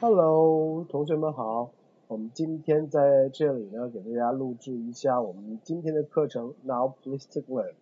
[0.00, 1.70] Hello，同学们好，
[2.08, 6.54] 我们今天在这里呢，给大家录制一下我们今天的课程。
[6.62, 7.74] Now please take a look.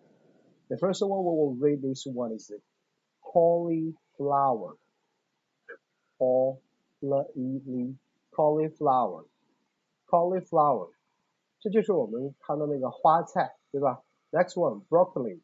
[0.68, 2.52] The first one we will read this one is
[3.20, 4.76] cauliflower.
[8.34, 9.24] cauliflower,
[10.08, 10.90] cauliflower，
[11.60, 14.02] 这就是我们看到那个花菜，对吧？
[14.32, 15.40] Next one, broccoli,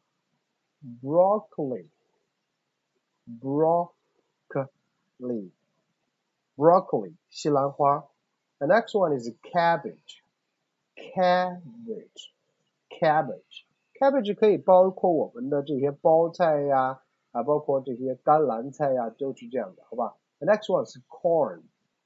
[1.00, 1.88] broccoli,
[3.40, 3.90] broccoli
[6.56, 8.04] broccoli 西兰花。
[8.58, 10.22] The next one is cabbage,
[10.94, 12.30] cabbage,
[12.90, 13.64] cabbage,
[13.98, 17.00] cabbage 可以包括我们的这些包菜呀，
[17.32, 20.16] 啊，包括这些甘蓝菜呀，都是这样的，好吧？
[20.40, 21.62] The next one is corn.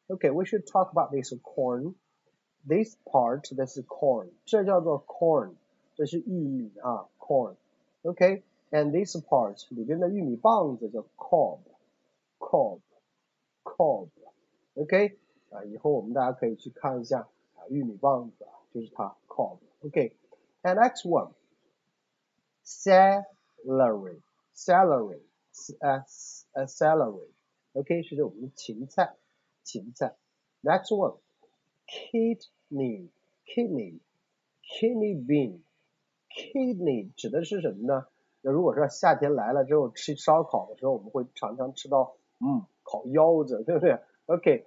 [0.06, 1.94] Okay, we should talk about this corn.
[2.66, 4.30] This part, this is corn.
[4.44, 5.54] 这叫做 corn，
[5.96, 7.56] 这是玉米啊，corn.
[8.02, 11.58] Okay, and this part 里边的玉米棒子叫 cob,
[12.38, 12.78] cob,
[13.64, 14.08] cob.
[14.78, 15.18] OK
[15.50, 21.32] 啊，以后我们大家可以去看一下啊，玉米棒子啊，就是它 cob。OK，and next one
[22.64, 24.20] celery
[24.54, 25.20] celery
[25.52, 25.76] s
[26.52, 27.28] a celery
[27.74, 29.16] OK 是我们的芹菜
[29.62, 30.16] 芹菜。
[30.62, 31.18] Next one
[31.86, 33.10] kidney
[33.46, 34.00] kidney
[34.64, 35.60] kidney bean
[36.30, 38.06] kidney 指的是什么呢？
[38.40, 43.98] 那如果说夏天来了之后吃烧烤的时候，我们会常常吃到嗯烤腰子，对不对？
[44.26, 44.66] OK，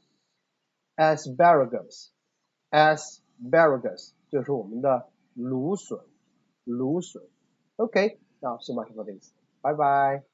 [1.00, 2.10] asparagus,
[2.70, 3.20] asparagus,
[3.50, 6.00] asparagus 就是我们的芦笋，
[6.64, 7.22] 芦笋。
[7.76, 9.32] Okay, now so much for this.
[9.62, 10.29] Bye bye.